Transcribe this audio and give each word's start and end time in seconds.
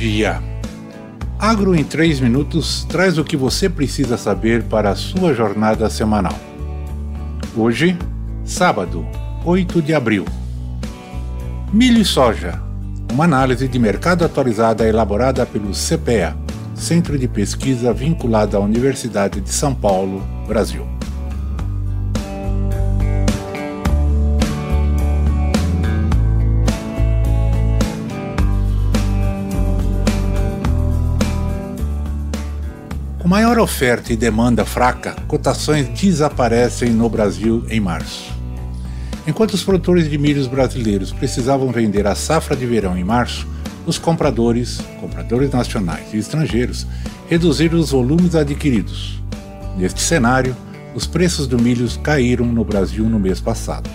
dia. 0.00 0.42
Agro 1.38 1.74
em 1.74 1.84
3 1.84 2.20
minutos 2.20 2.86
traz 2.88 3.18
o 3.18 3.24
que 3.24 3.36
você 3.36 3.68
precisa 3.68 4.16
saber 4.16 4.62
para 4.62 4.88
a 4.88 4.96
sua 4.96 5.34
jornada 5.34 5.90
semanal. 5.90 6.32
Hoje, 7.54 7.98
sábado, 8.42 9.06
8 9.44 9.82
de 9.82 9.92
abril. 9.92 10.24
Milho 11.70 12.00
e 12.00 12.04
soja. 12.04 12.62
Uma 13.12 13.24
análise 13.24 13.68
de 13.68 13.78
mercado 13.78 14.24
atualizada 14.24 14.88
elaborada 14.88 15.44
pelo 15.44 15.72
CPEA, 15.72 16.34
Centro 16.74 17.18
de 17.18 17.28
Pesquisa 17.28 17.92
vinculado 17.92 18.56
à 18.56 18.60
Universidade 18.60 19.38
de 19.38 19.50
São 19.50 19.74
Paulo, 19.74 20.22
Brasil. 20.48 20.86
Maior 33.30 33.60
oferta 33.60 34.12
e 34.12 34.16
demanda 34.16 34.64
fraca, 34.64 35.14
cotações 35.28 35.88
desaparecem 35.90 36.90
no 36.90 37.08
Brasil 37.08 37.64
em 37.70 37.78
março. 37.78 38.28
Enquanto 39.24 39.54
os 39.54 39.62
produtores 39.62 40.10
de 40.10 40.18
milhos 40.18 40.48
brasileiros 40.48 41.12
precisavam 41.12 41.70
vender 41.70 42.08
a 42.08 42.16
safra 42.16 42.56
de 42.56 42.66
verão 42.66 42.98
em 42.98 43.04
março, 43.04 43.46
os 43.86 43.98
compradores, 43.98 44.80
compradores 45.00 45.52
nacionais 45.52 46.12
e 46.12 46.16
estrangeiros, 46.16 46.88
reduziram 47.28 47.78
os 47.78 47.92
volumes 47.92 48.34
adquiridos. 48.34 49.22
Neste 49.78 50.00
cenário, 50.00 50.56
os 50.92 51.06
preços 51.06 51.46
do 51.46 51.56
milho 51.56 51.88
caíram 52.00 52.46
no 52.46 52.64
Brasil 52.64 53.04
no 53.04 53.20
mês 53.20 53.40
passado. 53.40 53.88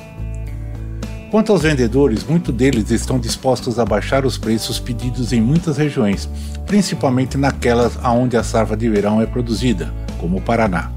Quanto 1.35 1.51
aos 1.51 1.63
vendedores, 1.63 2.23
muitos 2.23 2.55
deles 2.55 2.89
estão 2.91 3.19
dispostos 3.19 3.77
a 3.77 3.83
baixar 3.83 4.25
os 4.25 4.37
preços 4.37 4.79
pedidos 4.79 5.33
em 5.33 5.41
muitas 5.41 5.75
regiões, 5.75 6.29
principalmente 6.65 7.37
naquelas 7.37 7.99
onde 8.05 8.37
a 8.37 8.41
safra 8.41 8.77
de 8.77 8.87
verão 8.87 9.21
é 9.21 9.25
produzida, 9.25 9.93
como 10.17 10.37
o 10.37 10.41
Paraná. 10.41 10.89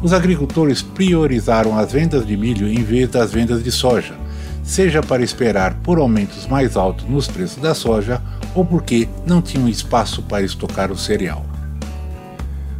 Os 0.00 0.12
agricultores 0.12 0.82
priorizaram 0.82 1.76
as 1.76 1.90
vendas 1.90 2.24
de 2.24 2.36
milho 2.36 2.68
em 2.68 2.80
vez 2.84 3.08
das 3.08 3.32
vendas 3.32 3.60
de 3.60 3.72
soja, 3.72 4.14
seja 4.62 5.02
para 5.02 5.24
esperar 5.24 5.74
por 5.82 5.98
aumentos 5.98 6.46
mais 6.46 6.76
altos 6.76 7.04
nos 7.08 7.26
preços 7.26 7.60
da 7.60 7.74
soja 7.74 8.22
ou 8.54 8.64
porque 8.64 9.08
não 9.26 9.42
tinham 9.42 9.68
espaço 9.68 10.22
para 10.22 10.44
estocar 10.44 10.92
o 10.92 10.96
cereal. 10.96 11.44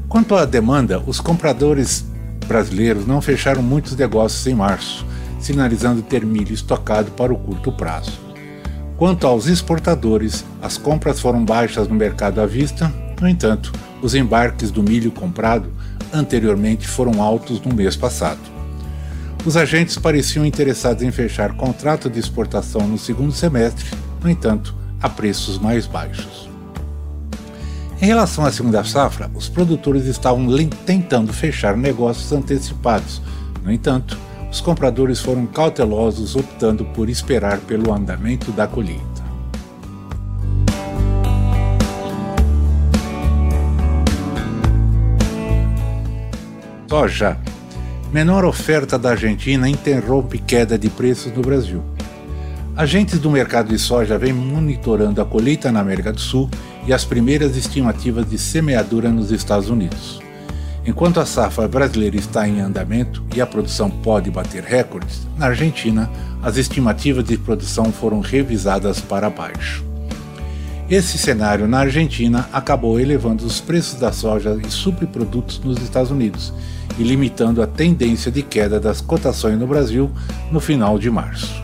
Quanto 0.08 0.36
à 0.36 0.44
demanda, 0.44 1.02
os 1.04 1.18
compradores 1.18 2.04
brasileiros 2.46 3.08
não 3.08 3.20
fecharam 3.20 3.60
muitos 3.60 3.96
negócios 3.96 4.46
em 4.46 4.54
março, 4.54 5.04
sinalizando 5.40 6.02
ter 6.02 6.24
milho 6.24 6.52
estocado 6.52 7.10
para 7.12 7.32
o 7.32 7.38
curto 7.38 7.72
prazo. 7.72 8.12
Quanto 8.96 9.26
aos 9.26 9.46
exportadores, 9.46 10.44
as 10.60 10.76
compras 10.76 11.20
foram 11.20 11.44
baixas 11.44 11.88
no 11.88 11.94
mercado 11.94 12.40
à 12.40 12.46
vista, 12.46 12.92
no 13.20 13.28
entanto, 13.28 13.72
os 14.02 14.14
embarques 14.14 14.70
do 14.70 14.82
milho 14.82 15.10
comprado 15.10 15.70
anteriormente 16.12 16.86
foram 16.86 17.22
altos 17.22 17.60
no 17.60 17.74
mês 17.74 17.96
passado. 17.96 18.40
Os 19.44 19.56
agentes 19.56 19.96
pareciam 19.96 20.44
interessados 20.44 21.02
em 21.02 21.10
fechar 21.10 21.54
contrato 21.54 22.10
de 22.10 22.18
exportação 22.18 22.86
no 22.86 22.98
segundo 22.98 23.32
semestre, 23.32 23.86
no 24.22 24.28
entanto, 24.28 24.74
a 25.00 25.08
preços 25.08 25.58
mais 25.58 25.86
baixos. 25.86 26.50
Em 28.02 28.06
relação 28.06 28.44
à 28.44 28.52
segunda 28.52 28.82
safra, 28.84 29.30
os 29.34 29.48
produtores 29.48 30.06
estavam 30.06 30.46
tentando 30.86 31.32
fechar 31.32 31.76
negócios 31.76 32.32
antecipados. 32.32 33.20
No 33.62 33.70
entanto, 33.70 34.18
os 34.50 34.60
compradores 34.60 35.20
foram 35.20 35.46
cautelosos, 35.46 36.34
optando 36.34 36.84
por 36.84 37.08
esperar 37.08 37.58
pelo 37.58 37.92
andamento 37.92 38.50
da 38.50 38.66
colheita. 38.66 39.20
Soja. 46.88 47.38
Menor 48.12 48.44
oferta 48.44 48.98
da 48.98 49.10
Argentina 49.10 49.68
interrompe 49.68 50.38
queda 50.38 50.76
de 50.76 50.90
preços 50.90 51.32
no 51.32 51.40
Brasil. 51.40 51.80
Agentes 52.76 53.20
do 53.20 53.30
mercado 53.30 53.68
de 53.68 53.78
soja 53.78 54.18
vêm 54.18 54.32
monitorando 54.32 55.22
a 55.22 55.24
colheita 55.24 55.70
na 55.70 55.78
América 55.78 56.12
do 56.12 56.20
Sul 56.20 56.50
e 56.88 56.92
as 56.92 57.04
primeiras 57.04 57.56
estimativas 57.56 58.28
de 58.28 58.36
semeadura 58.36 59.10
nos 59.10 59.30
Estados 59.30 59.70
Unidos. 59.70 60.20
Enquanto 60.86 61.20
a 61.20 61.26
safra 61.26 61.68
brasileira 61.68 62.16
está 62.16 62.48
em 62.48 62.60
andamento 62.60 63.22
e 63.34 63.40
a 63.40 63.46
produção 63.46 63.90
pode 63.90 64.30
bater 64.30 64.62
recordes, 64.62 65.26
na 65.36 65.46
Argentina 65.46 66.10
as 66.42 66.56
estimativas 66.56 67.24
de 67.24 67.36
produção 67.36 67.92
foram 67.92 68.20
revisadas 68.20 68.98
para 68.98 69.28
baixo. 69.28 69.84
Esse 70.88 71.18
cenário 71.18 71.68
na 71.68 71.80
Argentina 71.80 72.48
acabou 72.52 72.98
elevando 72.98 73.44
os 73.44 73.60
preços 73.60 74.00
da 74.00 74.10
soja 74.10 74.58
e 74.66 74.70
subprodutos 74.70 75.60
nos 75.60 75.80
Estados 75.82 76.10
Unidos 76.10 76.52
e 76.98 77.02
limitando 77.02 77.62
a 77.62 77.66
tendência 77.66 78.32
de 78.32 78.42
queda 78.42 78.80
das 78.80 79.00
cotações 79.00 79.58
no 79.58 79.66
Brasil 79.66 80.10
no 80.50 80.60
final 80.60 80.98
de 80.98 81.10
março. 81.10 81.62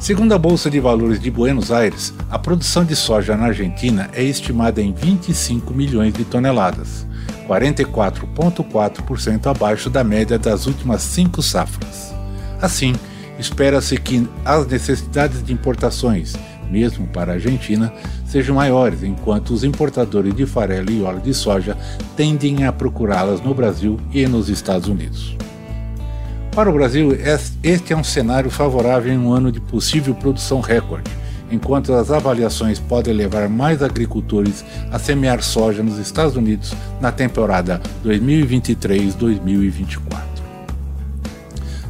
Segundo 0.00 0.32
a 0.32 0.38
Bolsa 0.38 0.70
de 0.70 0.80
Valores 0.80 1.20
de 1.20 1.30
Buenos 1.30 1.70
Aires, 1.70 2.12
a 2.30 2.38
produção 2.38 2.84
de 2.84 2.96
soja 2.96 3.36
na 3.36 3.46
Argentina 3.46 4.08
é 4.14 4.24
estimada 4.24 4.80
em 4.80 4.92
25 4.92 5.74
milhões 5.74 6.14
de 6.14 6.24
toneladas 6.24 7.06
44,4% 7.50 9.48
abaixo 9.48 9.90
da 9.90 10.04
média 10.04 10.38
das 10.38 10.68
últimas 10.68 11.02
cinco 11.02 11.42
safras. 11.42 12.14
Assim, 12.62 12.94
espera-se 13.38 13.96
que 13.96 14.28
as 14.44 14.68
necessidades 14.68 15.42
de 15.42 15.52
importações, 15.52 16.36
mesmo 16.70 17.08
para 17.08 17.32
a 17.32 17.34
Argentina, 17.34 17.92
sejam 18.24 18.54
maiores, 18.54 19.02
enquanto 19.02 19.50
os 19.50 19.64
importadores 19.64 20.32
de 20.32 20.46
farelo 20.46 20.92
e 20.92 21.02
óleo 21.02 21.20
de 21.20 21.34
soja 21.34 21.76
tendem 22.16 22.64
a 22.64 22.72
procurá-las 22.72 23.40
no 23.40 23.52
Brasil 23.52 23.98
e 24.12 24.24
nos 24.28 24.48
Estados 24.48 24.86
Unidos. 24.88 25.36
Para 26.52 26.70
o 26.70 26.72
Brasil, 26.72 27.16
este 27.62 27.92
é 27.92 27.96
um 27.96 28.04
cenário 28.04 28.50
favorável 28.50 29.12
em 29.12 29.18
um 29.18 29.32
ano 29.32 29.50
de 29.50 29.60
possível 29.60 30.14
produção 30.14 30.60
recorde 30.60 31.10
enquanto 31.50 31.92
as 31.92 32.10
avaliações 32.10 32.78
podem 32.78 33.12
levar 33.14 33.48
mais 33.48 33.82
agricultores 33.82 34.64
a 34.90 34.98
semear 34.98 35.42
soja 35.42 35.82
nos 35.82 35.98
Estados 35.98 36.36
Unidos 36.36 36.74
na 37.00 37.10
temporada 37.10 37.80
2023-2024. 38.04 40.30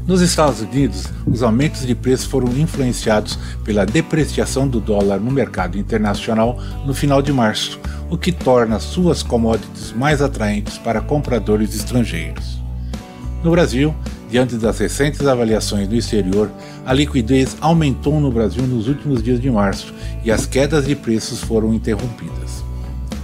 Nos 0.06 0.22
Estados 0.22 0.60
Unidos, 0.60 1.04
os 1.24 1.42
aumentos 1.42 1.86
de 1.86 1.94
preço 1.94 2.28
foram 2.28 2.48
influenciados 2.58 3.38
pela 3.62 3.86
depreciação 3.86 4.66
do 4.66 4.80
dólar 4.80 5.20
no 5.20 5.30
mercado 5.30 5.78
internacional 5.78 6.58
no 6.84 6.92
final 6.92 7.22
de 7.22 7.32
março, 7.32 7.78
o 8.10 8.18
que 8.18 8.32
torna 8.32 8.80
suas 8.80 9.22
commodities 9.22 9.92
mais 9.92 10.20
atraentes 10.20 10.78
para 10.78 11.00
compradores 11.00 11.76
estrangeiros. 11.76 12.60
No 13.44 13.52
Brasil, 13.52 13.94
diante 14.30 14.56
das 14.56 14.78
recentes 14.78 15.26
avaliações 15.26 15.88
no 15.88 15.96
exterior, 15.96 16.50
a 16.86 16.92
liquidez 16.92 17.56
aumentou 17.60 18.20
no 18.20 18.30
Brasil 18.30 18.62
nos 18.66 18.86
últimos 18.86 19.22
dias 19.22 19.40
de 19.40 19.50
março 19.50 19.92
e 20.24 20.30
as 20.30 20.46
quedas 20.46 20.86
de 20.86 20.94
preços 20.94 21.40
foram 21.40 21.74
interrompidas. 21.74 22.62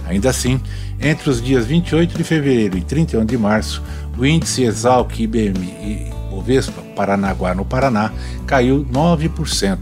Ainda 0.05 0.29
assim, 0.29 0.59
entre 0.99 1.29
os 1.29 1.41
dias 1.41 1.65
28 1.65 2.17
de 2.17 2.23
fevereiro 2.23 2.77
e 2.77 2.81
31 2.81 3.25
de 3.25 3.37
março, 3.37 3.81
o 4.17 4.25
índice 4.25 4.63
Exalc 4.63 5.19
IBM 5.19 5.59
e 5.59 6.11
Bovespa 6.29 6.81
Paranaguá 6.95 7.53
no 7.55 7.65
Paraná 7.65 8.11
caiu 8.45 8.85
9% 8.91 9.77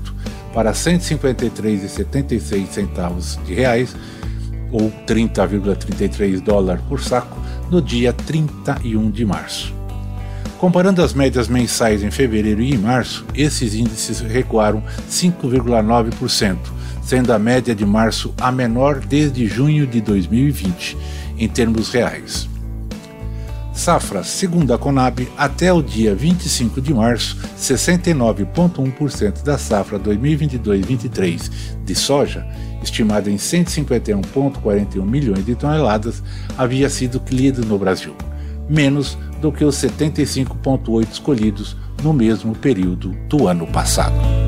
para 0.53 0.72
153,76 0.72 2.68
centavos 2.68 3.40
de 3.46 3.53
reais 3.53 3.96
ou 4.72 4.92
30,33 5.06 6.42
dólares 6.42 6.84
por 6.88 7.02
saco 7.02 7.38
no 7.69 7.81
dia 7.81 8.13
31 8.13 9.12
de 9.12 9.25
março. 9.25 9.85
Comparando 10.60 11.04
as 11.04 11.13
médias 11.13 11.48
mensais 11.50 12.02
em 12.02 12.10
fevereiro 12.10 12.62
e 12.62 12.74
em 12.74 12.78
março, 12.78 13.25
esses 13.36 13.75
índices 13.75 14.22
recuaram 14.22 14.81
5,9%, 15.10 16.57
sendo 17.04 17.34
a 17.34 17.40
média 17.40 17.75
de 17.75 17.86
março 17.86 18.34
a 18.40 18.52
menor 18.52 19.00
desde 19.00 19.46
junho 19.48 19.86
de 19.86 20.00
2020, 20.00 20.98
em 21.38 21.48
termos 21.48 21.90
reais. 21.92 22.48
Safra, 23.74 24.24
segundo 24.24 24.74
a 24.74 24.78
Conab, 24.78 25.28
até 25.38 25.74
o 25.74 25.84
dia 25.84 26.16
25 26.16 26.80
de 26.80 26.94
março, 26.94 27.38
69,1% 27.60 29.44
da 29.44 29.58
safra 29.58 30.00
2022-23 30.00 31.51
de 31.84 31.94
soja, 31.94 32.48
estimada 32.81 33.30
em 33.30 33.36
151,41 33.36 35.04
milhões 35.04 35.46
de 35.46 35.56
toneladas, 35.56 36.24
havia 36.58 36.90
sido 36.90 37.19
colhida 37.19 37.62
no 37.66 37.78
Brasil, 37.78 38.16
menos 38.69 39.17
do 39.41 39.51
que 39.51 39.63
os 39.63 39.75
75,8 39.75 41.12
escolhidos 41.12 41.75
no 42.03 42.13
mesmo 42.13 42.56
período 42.56 43.15
do 43.27 43.47
ano 43.47 43.67
passado. 43.67 44.44